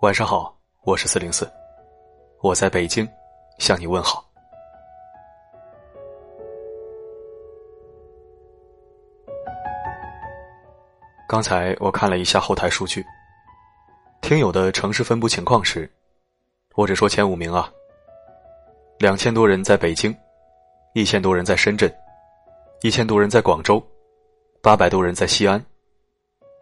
[0.00, 1.46] 晚上好，我是四零四，
[2.40, 3.06] 我在北京
[3.58, 4.24] 向你问好。
[11.28, 13.04] 刚才我看了一下后台数据，
[14.22, 15.86] 听友的城市分布情况是，
[16.76, 17.70] 我只说前五名啊。
[18.98, 20.16] 两千多人在北京，
[20.94, 21.94] 一千多人在深圳，
[22.80, 23.86] 一千多人在广州，
[24.62, 25.62] 八百多人在西安，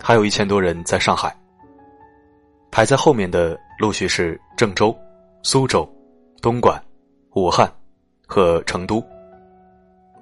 [0.00, 1.32] 还有一千多人在上海。
[2.70, 4.96] 排在后面的陆续是郑州、
[5.42, 5.88] 苏州、
[6.40, 6.80] 东莞、
[7.34, 7.70] 武汉
[8.26, 9.02] 和成都。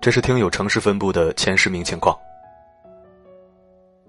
[0.01, 2.17] 这是听友城市分布的前十名情况。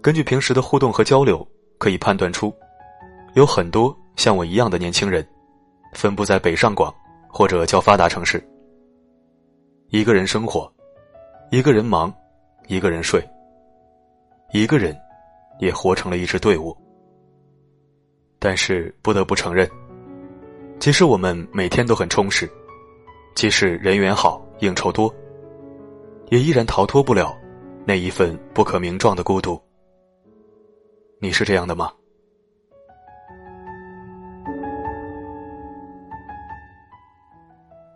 [0.01, 1.45] 根据平时的互动和交流，
[1.77, 2.53] 可以判断出，
[3.33, 5.27] 有很多像我一样的年轻人，
[5.93, 6.93] 分布在北上广
[7.27, 8.41] 或者较发达城市。
[9.89, 10.71] 一个人生活，
[11.49, 12.13] 一个人忙，
[12.67, 13.27] 一个人睡，
[14.51, 14.95] 一个人，
[15.59, 16.77] 也活成了一支队伍。
[18.39, 19.69] 但是不得不承认，
[20.79, 22.49] 即使我们每天都很充实，
[23.35, 25.13] 即使人缘好、应酬多，
[26.29, 27.35] 也依然逃脱不了
[27.85, 29.59] 那一份不可名状的孤独。
[31.19, 31.91] 你是这样的吗？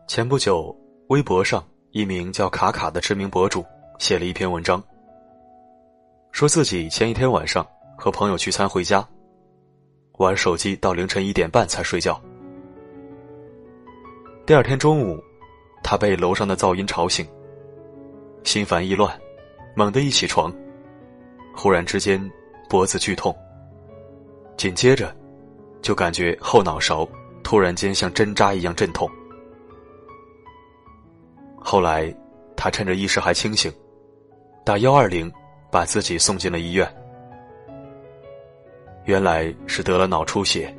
[0.08, 0.76] 前不久，
[1.08, 3.64] 微博上一名叫卡卡的知名博主
[4.00, 4.84] 写了一篇文章，
[6.32, 9.08] 说自己前一天晚上和朋友聚餐回家，
[10.22, 12.22] 玩手机到凌晨一点半才睡觉。
[14.46, 15.22] 第二天中午，
[15.84, 17.28] 他被楼上的噪音吵醒，
[18.44, 19.20] 心烦意乱，
[19.76, 20.54] 猛地一起床，
[21.56, 22.32] 忽然之间。
[22.70, 23.36] 脖子剧痛，
[24.56, 25.14] 紧接着，
[25.82, 27.06] 就感觉后脑勺
[27.44, 29.12] 突然间像针扎一样阵痛。
[31.60, 32.16] 后来，
[32.56, 33.70] 他趁着意识还清醒，
[34.66, 35.30] 打幺二零，
[35.70, 36.90] 把自己送进了医院。
[39.12, 40.74] 原来是得了脑出血，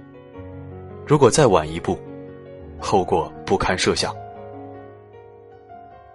[1.06, 1.98] 如果再晚一步，
[2.80, 4.16] 后果不堪设想。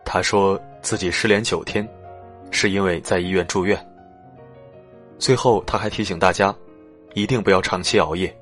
[0.04, 1.88] 他说自己失联九天，
[2.50, 3.78] 是因为在医院住院。
[5.20, 6.52] 最后，他还提醒大家，
[7.14, 8.36] 一定不要长期熬夜，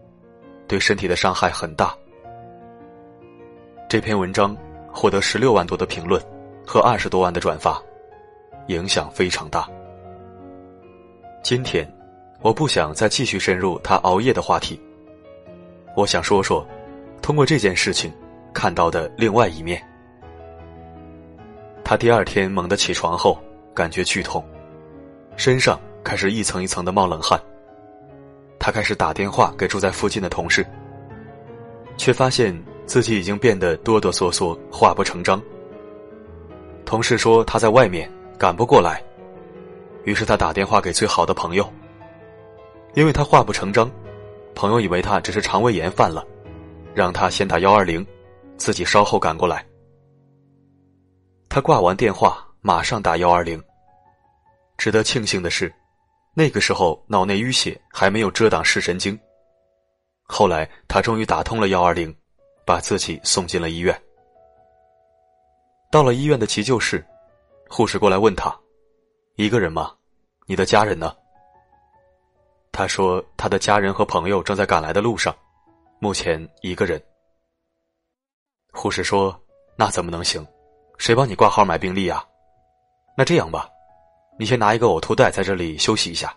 [0.70, 1.94] 对身体的伤害很大。
[3.90, 4.56] 这篇文章
[4.90, 6.22] 获得十六万多的评论
[6.66, 7.84] 和二十多万的转发，
[8.68, 9.68] 影响非常大。
[11.44, 11.86] 今天，
[12.46, 14.80] 我不想再继续深入他熬夜的话题。
[15.96, 16.64] 我想说说，
[17.20, 18.14] 通过这件事情
[18.54, 19.84] 看到的另外一面。
[21.84, 23.42] 他第二天猛地起床后，
[23.74, 24.46] 感觉剧痛，
[25.36, 25.80] 身上。
[26.04, 27.42] 开始一层一层的冒冷汗。
[28.60, 30.64] 他开始打电话给住在附近的同事，
[31.98, 35.42] 却发现自己已经变得哆哆嗦嗦、话不成章。
[36.86, 38.08] 同事说他在外面
[38.38, 39.04] 赶不过来，
[40.04, 41.68] 于是他打电话给最好的朋友。
[42.96, 43.92] 因为他话不成章，
[44.56, 46.26] 朋友以为他只是肠胃炎犯了，
[46.94, 48.06] 让他先打幺二零，
[48.58, 49.66] 自己稍后赶过来。
[51.50, 53.62] 他挂完电话，马上打幺二零。
[54.78, 55.72] 值得庆幸的是。
[56.38, 59.18] 那个时候脑内淤血还没有遮挡视神经，
[60.24, 62.14] 后来他终于打通了幺二零，
[62.66, 63.98] 把自己送进了医院。
[65.90, 67.06] 到了医院的急救室，
[67.70, 68.54] 护士过来问他
[69.36, 69.94] ：“一个人吗？
[70.46, 71.16] 你的家人呢？”
[72.78, 75.34] 他说：“他的家人和朋友正在赶来的路上，
[76.00, 77.02] 目前一个人。”
[78.74, 79.42] 护士说
[79.80, 80.46] ：“那怎么能行？
[80.98, 82.22] 谁帮你挂号买病历啊？
[83.18, 83.70] 那这样吧。”
[84.38, 86.36] 你先拿一个呕吐袋在这里休息一下。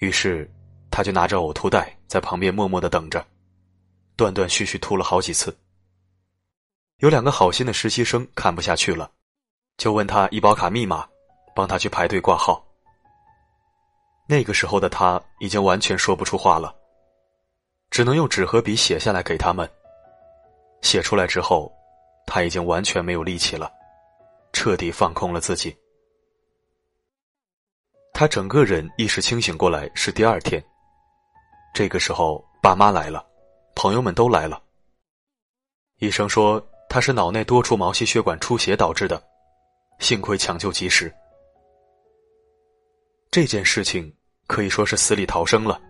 [0.00, 0.46] 于是，
[0.90, 3.26] 他就拿着呕吐袋在旁边默默的等着，
[4.16, 5.56] 断断续续吐了好几次。
[6.98, 9.10] 有两个好心的实习生看不下去了，
[9.78, 11.08] 就问他医保卡密码，
[11.56, 12.62] 帮他去排队挂号。
[14.30, 16.72] 那个时候的他已经完全说不出话了，
[17.90, 19.68] 只能用纸和笔写下来给他们。
[20.82, 21.68] 写出来之后，
[22.28, 23.68] 他已经完全没有力气了。
[24.52, 25.76] 彻底放空了自己。
[28.12, 30.64] 他整个人意识清醒过来是第二天，
[31.74, 33.26] 这个时候爸妈来了，
[33.74, 34.62] 朋友们都来了。
[35.98, 39.20] 医生说他是脑内多处毛细血管出血导致的，
[39.98, 41.12] 幸亏抢救及时。
[43.28, 44.12] 这件事情
[44.50, 45.80] 可以说是死里逃生了。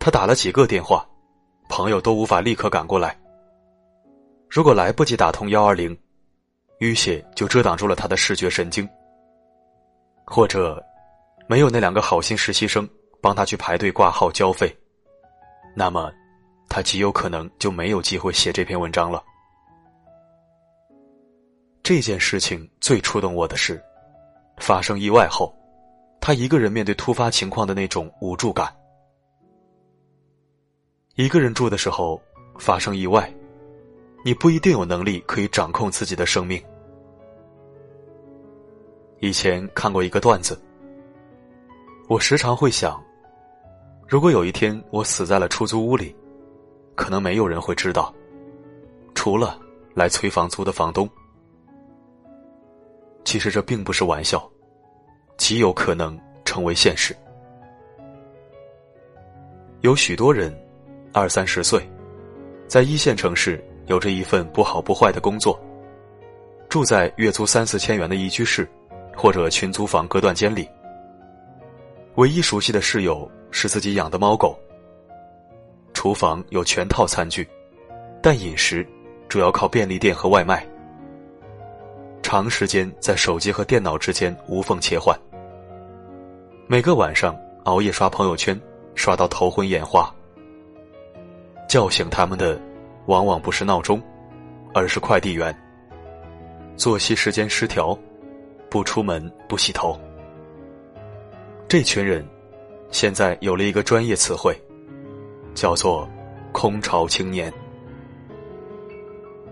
[0.00, 1.06] 他打了几个电话，
[1.68, 3.16] 朋友都无法立刻赶过来。
[4.50, 5.96] 如果来不及打通幺二零。
[6.80, 8.86] 淤血就遮挡住了他的视觉神经，
[10.26, 10.84] 或者
[11.46, 12.86] 没有那两个好心实习生
[13.22, 14.76] 帮他去排队挂号交费，
[15.76, 16.12] 那么
[16.68, 19.22] 他极有可能就没有机会写这篇文章了。
[21.84, 23.80] 这件事情最触动我的是，
[24.58, 25.54] 发生意外后，
[26.26, 28.74] 他一个人面对突发情况的那种无助感。
[31.16, 32.18] 一个人住的时候
[32.58, 33.30] 发生意外，
[34.24, 36.58] 你不一定有能力可以掌控自己的生命。
[39.20, 40.58] 以前看过一个段子，
[42.08, 42.98] 我时常会想，
[44.08, 46.16] 如果有一天我死在了出租屋里，
[46.94, 48.10] 可能没有人会知道，
[49.14, 49.60] 除了
[49.92, 51.06] 来催房租的房东。
[53.26, 54.50] 其实这并不是玩笑，
[55.36, 57.14] 极有可能成为现实。
[59.80, 60.54] 有许多人，
[61.12, 61.86] 二三十岁，
[62.66, 65.58] 在一线城市有着一份不好不坏的工作，
[66.68, 68.68] 住在月租三四千元的一居室，
[69.14, 70.68] 或者群租房隔断间里。
[72.14, 74.58] 唯一熟悉的室友是自己养的猫狗。
[75.92, 77.48] 厨房有全套餐具，
[78.22, 78.86] 但饮食
[79.28, 80.66] 主要靠便利店和外卖。
[82.34, 85.16] 长时间在手机和电脑之间无缝切换，
[86.66, 87.32] 每个晚上
[87.62, 88.60] 熬夜刷朋友圈，
[88.96, 90.12] 刷到头昏眼花。
[91.68, 92.60] 叫醒他们的，
[93.06, 94.02] 往往不是闹钟，
[94.74, 95.56] 而是快递员。
[96.76, 97.96] 作息时间失调，
[98.68, 99.96] 不出门不洗头。
[101.68, 102.26] 这群人，
[102.90, 104.60] 现在有了一个专业词汇，
[105.54, 106.08] 叫做
[106.50, 107.54] “空巢青年”。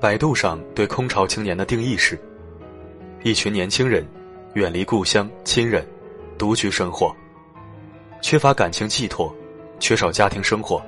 [0.02, 2.19] 百度上对空巢青年的定义是。
[3.24, 4.04] 一群年轻人，
[4.54, 5.86] 远离故乡亲人，
[6.36, 7.14] 独居生活，
[8.20, 9.32] 缺乏感情寄托，
[9.78, 10.82] 缺少家庭生活，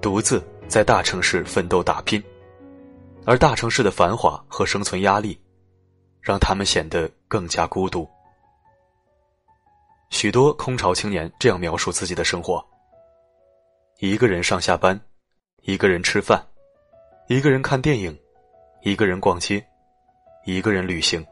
[0.00, 2.22] 独自在大城市奋斗打拼，
[3.26, 5.38] 而大城市的繁华和生存压力，
[6.22, 8.08] 让他们显得更加孤独。
[10.08, 12.66] 许多空巢青年这样描述自己的生活：
[13.98, 14.98] 一个人上下班，
[15.60, 16.42] 一个人吃饭，
[17.26, 18.18] 一个人看电影，
[18.80, 19.62] 一个人逛街。
[20.44, 21.24] 一个人旅行。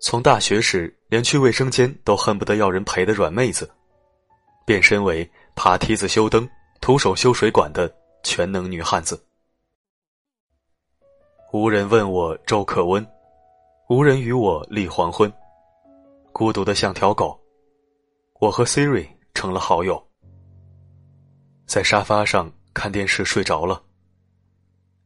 [0.00, 3.68] 从大学时连去卫生间都恨不得要人陪的软妹子，
[4.64, 6.48] 变身为爬梯子、修灯、
[6.80, 7.92] 徒手修水管的
[8.22, 9.20] 全能女汉子。
[11.52, 13.04] 无人问我粥可温，
[13.88, 15.32] 无人与我立黄昏，
[16.32, 17.38] 孤独的像条狗。
[18.38, 20.06] 我和 Siri 成了好友，
[21.66, 23.82] 在沙发上看电视睡着了，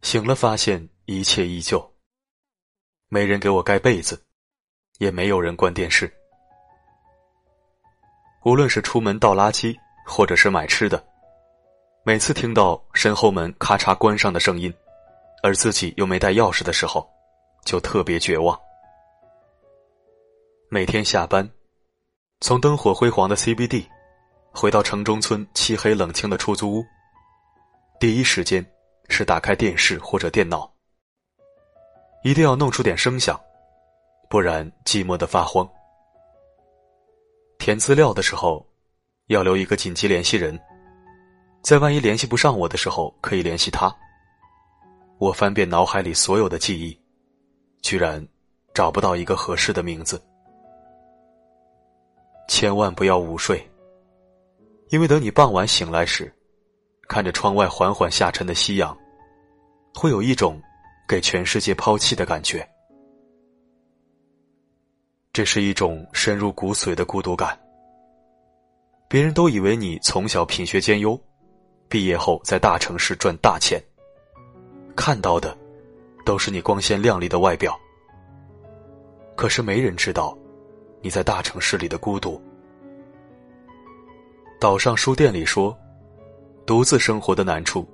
[0.03, 1.90] 醒了发现一切依旧。
[3.13, 4.23] 没人给我盖被子，
[4.99, 6.09] 也没有人关电视。
[8.45, 9.77] 无论是出门倒垃圾，
[10.07, 11.05] 或者是买吃的，
[12.05, 14.73] 每次听到身后门咔嚓关上的声音，
[15.43, 17.05] 而自己又没带钥匙的时候，
[17.65, 18.57] 就特别绝望。
[20.69, 21.51] 每天下班，
[22.41, 23.85] 从灯火辉煌的 CBD，
[24.53, 26.85] 回到城中村漆黑冷清的出租屋，
[27.99, 28.65] 第一时间
[29.09, 30.73] 是打开电视或者电脑。
[32.23, 33.41] 一定要弄出点声响，
[34.29, 35.67] 不然寂寞的发慌。
[37.59, 38.67] 填资料的时候，
[39.29, 40.59] 要留一个紧急联系人，
[41.63, 43.91] 在万一联系不上我的时候，可以联系他。
[45.19, 46.99] 我翻遍脑海里所有的记忆，
[47.81, 48.27] 居然
[48.75, 50.23] 找不到一个合适的名字。
[52.49, 53.67] 千万不要午睡，
[54.91, 56.31] 因为等你傍晚醒来时，
[57.09, 58.95] 看着窗外缓缓下沉的夕阳，
[59.95, 60.61] 会有一种。
[61.11, 62.65] 给全世界抛弃的感觉，
[65.33, 67.59] 这是一种深入骨髓的孤独感。
[69.09, 71.21] 别人都以为你从小品学兼优，
[71.89, 73.83] 毕业后在大城市赚大钱，
[74.95, 75.59] 看到的
[76.25, 77.77] 都是你光鲜亮丽的外表。
[79.35, 80.39] 可是没人知道
[81.03, 82.41] 你在大城市里的孤独。
[84.61, 85.77] 岛上书店里说，
[86.65, 87.85] 独自生活的难处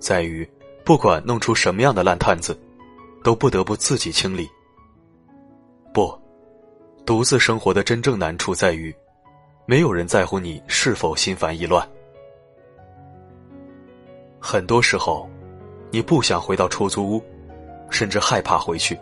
[0.00, 0.50] 在于。
[0.84, 2.58] 不管弄出什么样的烂摊子，
[3.22, 4.48] 都不得不自己清理。
[5.94, 6.12] 不，
[7.06, 8.94] 独自生活的真正难处在于，
[9.64, 11.86] 没有人在乎你是否心烦意乱。
[14.40, 15.28] 很多时候，
[15.90, 17.22] 你不想回到出租屋，
[17.88, 18.98] 甚至害怕回去。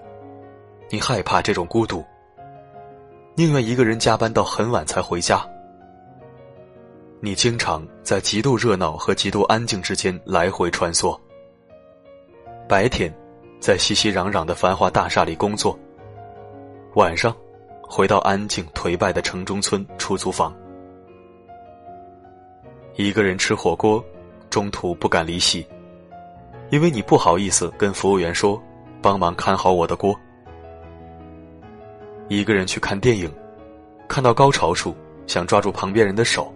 [0.91, 2.05] 你害怕这种孤独，
[3.37, 5.49] 宁愿一个人加班到很晚才回家。
[7.21, 11.19] 你经常在极度热闹和极度安静之间来回穿梭。
[12.71, 13.12] 白天，
[13.59, 15.77] 在熙熙攘攘的繁华大厦里工作；
[16.95, 17.37] 晚上，
[17.83, 20.57] 回到安静颓败的城中村出租房。
[22.95, 24.00] 一个人吃火锅，
[24.50, 25.67] 中途不敢离席，
[26.71, 28.62] 因为你不好意思跟服务员说
[29.03, 30.15] 帮忙看好我的锅。
[32.29, 33.29] 一个人去看电影，
[34.07, 34.95] 看到高潮处
[35.27, 36.55] 想抓住旁边人的手，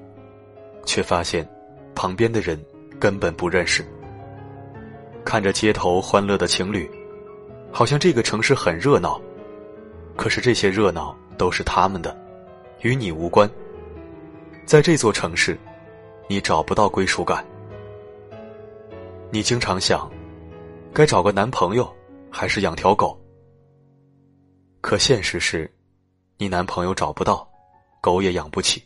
[0.84, 1.44] 却发现
[1.92, 2.56] 旁边的人
[3.00, 3.84] 根本不认识。
[5.24, 6.88] 看着街头欢乐的情侣，
[7.72, 9.20] 好像这个城市很热闹，
[10.16, 12.16] 可是这些热闹都是他们的，
[12.82, 13.50] 与你无关。
[14.66, 15.58] 在这座城市，
[16.28, 17.44] 你找不到归属感，
[19.30, 20.08] 你经常想，
[20.92, 21.90] 该找个男朋友
[22.30, 23.18] 还是养条狗？
[24.80, 25.68] 可现实是，
[26.36, 27.48] 你男朋友找不到，
[28.00, 28.84] 狗也养不起。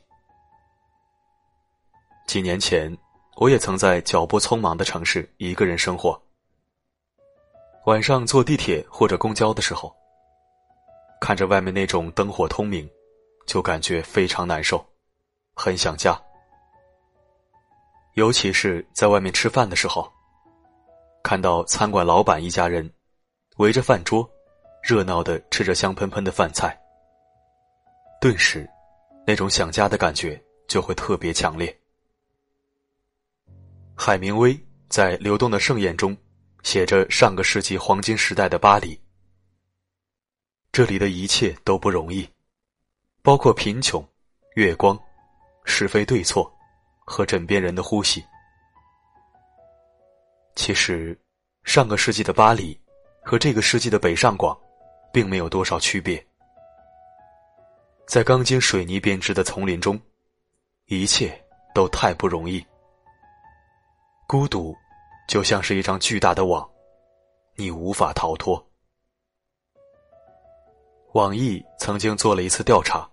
[2.26, 2.96] 几年前，
[3.36, 6.20] 我也曾在脚步匆忙的城市一个人生活。
[7.88, 9.90] 晚上坐地铁或者公交的时候，
[11.22, 12.86] 看着外面那种灯火通明，
[13.46, 14.84] 就感觉非常难受，
[15.54, 16.14] 很想家。
[18.12, 20.06] 尤其是在外面吃饭的时候。
[21.22, 22.90] 看到餐馆老板一家人
[23.56, 24.28] 围着饭桌，
[24.82, 26.78] 热闹的吃着香喷喷的饭菜，
[28.20, 28.68] 顿时，
[29.26, 31.74] 那种想家的感觉就会特别强烈。
[33.94, 34.54] 海明威
[34.90, 36.14] 在《流动的盛宴》中
[36.68, 39.00] 写着上个世纪黄金时代的巴黎，
[40.70, 42.28] 这里的一切都不容易，
[43.22, 44.06] 包括贫穷、
[44.54, 45.00] 月光、
[45.64, 46.54] 是非对错
[47.06, 48.22] 和枕边人的呼吸。
[50.56, 51.18] 其实，
[51.64, 52.78] 上个世纪的巴黎
[53.22, 54.54] 和这个世纪的北上广，
[55.10, 56.22] 并没有多少区别。
[58.06, 59.98] 在钢筋水泥编织的丛林中，
[60.84, 61.42] 一切
[61.74, 62.62] 都太不容易。
[64.26, 64.76] 孤独，
[65.28, 66.66] 就像是一张巨大的网，
[67.54, 68.66] 你无法逃脱。
[71.12, 73.08] 网易曾经做了一次调查，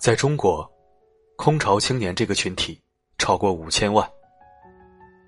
[0.00, 0.68] 在中国，
[1.36, 2.78] 空巢青年这个群体
[3.18, 4.08] 超过五千万。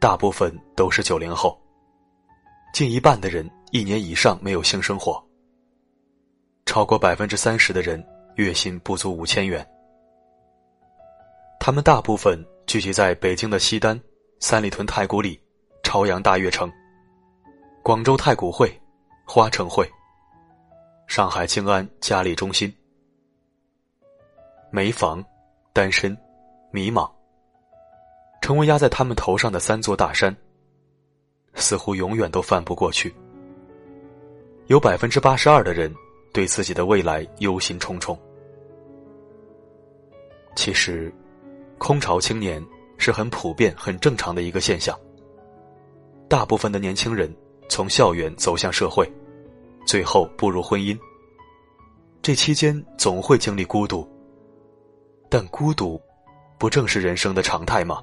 [0.01, 1.57] 大部分都是九零后，
[2.75, 5.25] 近一半的人一年以上没有性生活，
[6.67, 8.05] 超过百分之三十的人
[8.35, 9.65] 月薪不足五千元。
[11.61, 14.01] 他们大部分聚集在北京的西单、
[14.41, 15.41] 三里屯太古里、
[15.93, 16.73] 朝阳大悦城、
[17.83, 18.81] 广州太古汇、
[19.27, 19.87] 花城汇、
[21.07, 22.75] 上海静安嘉里中心，
[24.71, 25.23] 没房、
[25.71, 26.17] 单身、
[26.71, 27.13] 迷茫。
[28.41, 30.35] 成为压在他们头上的三座大山，
[31.53, 33.15] 似乎永远都翻不过去。
[34.69, 35.95] 有百分之八十二的人
[36.33, 38.19] 对自己的未来忧心忡忡。
[40.57, 41.13] 其实，
[41.77, 42.65] 空巢青年
[42.97, 44.99] 是很普遍、很正常的一个现象。
[46.33, 47.31] 大部分的年轻人
[47.69, 49.07] 从校园走向社会，
[49.85, 50.99] 最后步入婚姻。
[52.23, 54.09] 这期间总会经历孤独，
[55.29, 56.01] 但孤独，
[56.57, 58.03] 不正是人生的常态吗？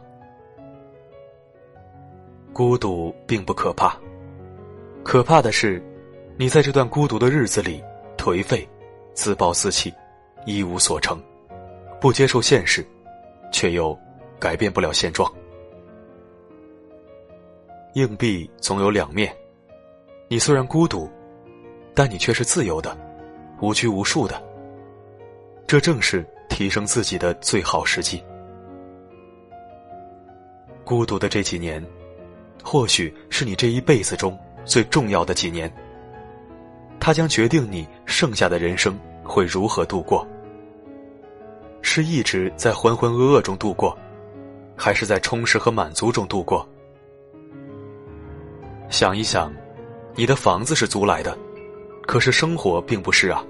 [2.54, 3.98] 孤独并不可怕，
[5.04, 5.84] 可怕的是，
[6.38, 7.84] 你在这段孤独的日子里
[8.16, 8.70] 颓废、
[9.16, 9.92] 自暴自弃、
[10.46, 11.20] 一无所成，
[12.00, 12.86] 不接受现实，
[13.52, 13.98] 却又
[14.38, 15.28] 改变不了现状。
[17.93, 19.36] 硬币总有两面，
[20.27, 21.10] 你虽然孤独，
[21.93, 22.98] 但你却是自由的，
[23.62, 24.41] 无拘无束的。
[25.65, 28.24] 这正是提升自己的最好时机。
[30.84, 31.84] 孤独的这几年。
[32.62, 35.74] 或许是你这一辈子中最重要的几年，
[37.00, 40.27] 它将决定你剩下的人生会如何度过。
[41.81, 43.98] 是一直在浑浑噩噩中度过，
[44.75, 46.67] 还是在充实和满足中度过？
[48.89, 49.53] 想一想，
[50.15, 51.38] 你的房子是租来的，
[52.08, 53.46] 可是生活并不是啊。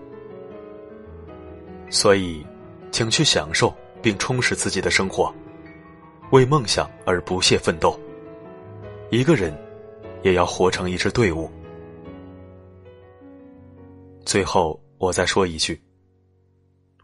[1.89, 2.46] 所以，
[2.91, 5.34] 请去享受并充实自己的生活，
[6.31, 7.98] 为梦想而不懈奋斗。
[9.10, 9.58] 一个人，
[10.24, 11.50] 也要活成一支队伍。
[14.25, 15.81] 最后，我再说一句：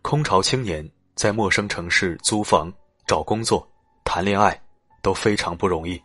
[0.01, 2.71] 空巢青年在陌生城市租房、
[3.07, 3.67] 找工作、
[4.03, 4.61] 谈恋爱，
[5.01, 5.99] 都非常不容易。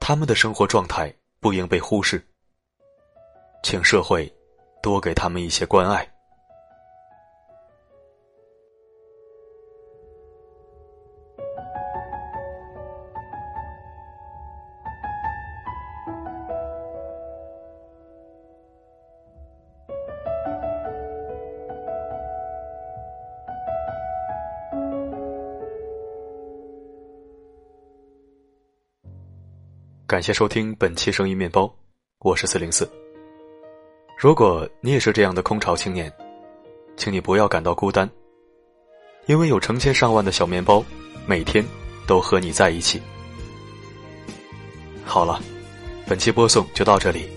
[0.00, 2.26] 他们的生活状态不应被忽视，
[3.62, 4.32] 请社会
[4.82, 6.10] 多给他们一些关爱。
[30.10, 31.72] 感谢收听本期声音面包，
[32.18, 32.90] 我是四零四。
[34.18, 36.12] 如果你也是这样的空巢青年，
[36.96, 38.10] 请你不要感到孤单，
[39.26, 40.84] 因为有成千上万的小面包，
[41.26, 41.64] 每天
[42.08, 43.00] 都和你在一起。
[45.04, 45.40] 好了，
[46.08, 47.28] 本期播送就到这里，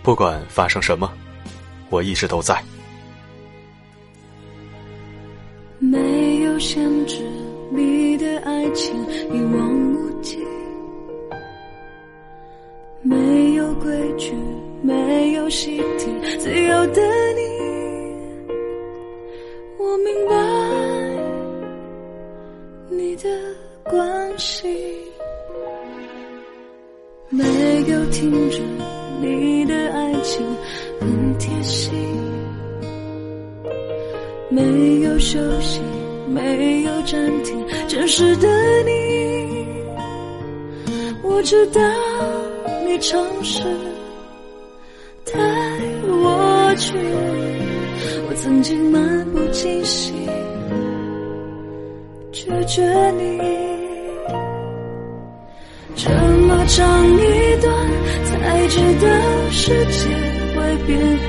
[0.00, 1.12] 不管发生什么，
[1.88, 2.62] 我一直都在。
[5.80, 7.20] 没有限制，
[7.72, 8.94] 你的爱情
[9.34, 10.38] 一望无际。
[13.02, 14.32] 没有规矩，
[14.82, 16.06] 没有习题，
[16.38, 17.02] 自由的
[17.34, 17.40] 你，
[19.78, 20.34] 我明白
[22.90, 23.28] 你的
[23.84, 25.00] 关系。
[28.12, 28.60] 停止，
[29.22, 30.44] 你的爱情
[31.00, 31.92] 很贴心，
[34.50, 35.80] 没有休息，
[36.28, 38.48] 没有暂停，真实的
[38.82, 39.64] 你，
[41.22, 41.80] 我知道
[42.86, 43.62] 你尝试
[45.24, 45.32] 带
[46.06, 46.92] 我去，
[48.28, 50.14] 我曾经漫不经心
[52.32, 53.38] 拒绝你。
[55.96, 57.70] 这么长一段，
[58.24, 59.06] 才知道
[59.50, 60.08] 世界
[60.54, 60.98] 会变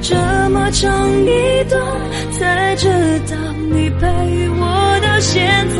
[0.00, 0.14] 这
[0.50, 0.86] 么长
[1.24, 1.80] 一段，
[2.32, 3.36] 才知道
[3.70, 4.06] 你陪
[4.58, 4.62] 我
[5.02, 5.36] 到现
[5.76, 5.78] 在。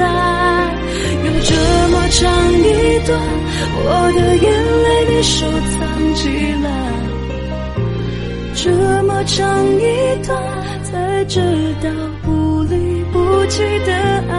[1.24, 1.54] 有这
[1.88, 2.66] 么长一
[3.06, 3.18] 段，
[3.74, 4.46] 我的眼
[4.84, 5.78] 泪你收藏
[6.14, 6.22] 起
[6.64, 6.66] 来；
[8.54, 8.62] 这
[9.04, 9.36] 么长
[9.76, 9.80] 一
[10.26, 10.30] 段，
[10.84, 11.40] 才知
[11.82, 11.90] 道
[12.24, 12.74] 不离
[13.12, 13.92] 不弃的
[14.30, 14.32] 爱。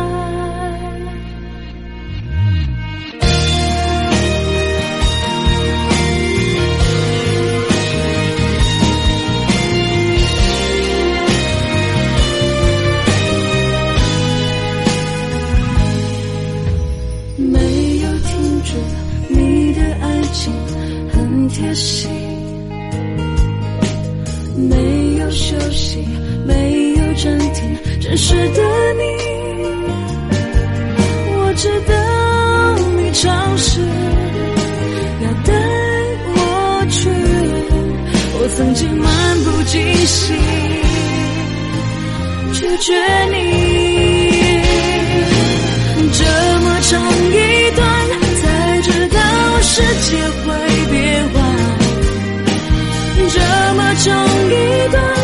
[24.67, 26.03] 没有休息，
[26.45, 28.61] 没有暂停，真实的
[28.99, 29.03] 你，
[31.35, 31.93] 我知道
[32.97, 33.79] 你尝试
[35.23, 35.53] 要带
[36.35, 36.37] 我
[36.89, 37.09] 去，
[38.39, 39.07] 我曾经漫
[39.43, 40.35] 不经心
[42.53, 42.93] 拒绝
[43.31, 43.37] 你，
[46.11, 46.23] 这
[46.59, 46.91] 么长
[47.31, 47.35] 一
[47.75, 47.79] 段
[48.41, 48.43] 才
[48.81, 49.17] 知道
[49.61, 49.71] 世
[50.09, 50.47] 界会
[54.01, 54.13] 终
[54.49, 55.18] 一段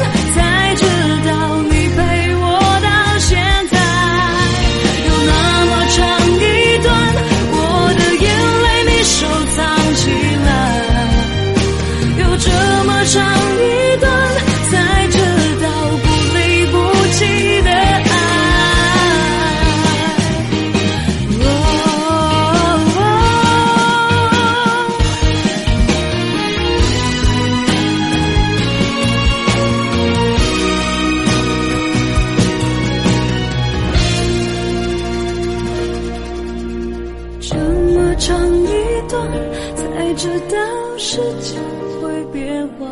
[40.17, 40.57] 直到
[40.97, 41.61] 时间
[42.01, 42.89] 会变换，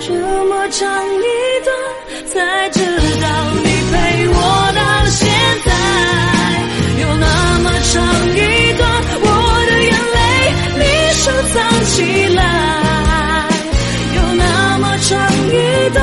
[0.00, 0.12] 这
[0.46, 1.28] 么长一
[1.62, 1.70] 段，
[2.26, 2.80] 才知
[3.20, 3.26] 道
[3.62, 3.94] 你陪
[4.28, 4.34] 我
[4.74, 5.28] 到现
[5.66, 5.70] 在，
[7.02, 7.26] 有那
[7.60, 7.94] 么长
[8.34, 8.40] 一
[8.78, 8.82] 段，
[9.20, 9.26] 我
[9.68, 10.18] 的眼泪
[10.78, 11.94] 你收藏起
[12.34, 12.40] 来，
[14.16, 14.42] 有那
[14.78, 15.12] 么长
[15.48, 15.50] 一
[15.92, 16.00] 段，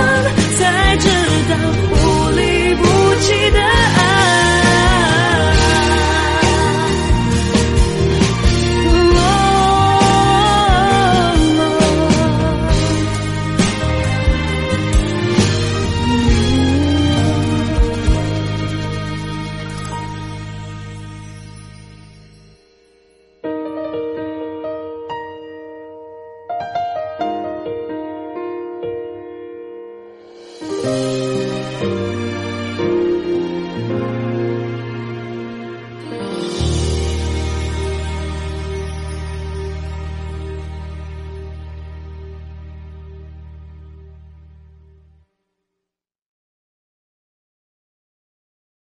[0.58, 0.62] 才
[0.98, 1.10] 知
[1.50, 1.52] 道
[1.90, 1.94] 不
[2.38, 2.40] 离
[2.76, 2.82] 不
[3.22, 3.79] 弃的。